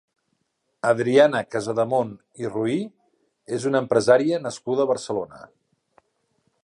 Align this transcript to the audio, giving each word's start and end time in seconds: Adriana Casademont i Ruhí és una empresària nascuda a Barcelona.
Adriana 0.91 1.41
Casademont 1.55 2.15
i 2.45 2.49
Ruhí 2.55 2.79
és 3.59 3.69
una 3.73 3.83
empresària 3.85 4.41
nascuda 4.47 4.87
a 4.87 4.93
Barcelona. 4.97 5.45